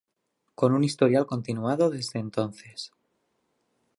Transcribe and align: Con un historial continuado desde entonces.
Con 0.55 0.73
un 0.73 0.83
historial 0.83 1.27
continuado 1.27 1.91
desde 1.91 2.17
entonces. 2.17 2.91